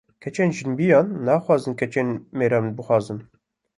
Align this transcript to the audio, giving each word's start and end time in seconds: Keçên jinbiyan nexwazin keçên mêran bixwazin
Keçên 0.21 0.49
jinbiyan 0.57 1.07
nexwazin 1.27 1.73
keçên 1.79 2.09
mêran 2.37 2.65
bixwazin 2.75 3.19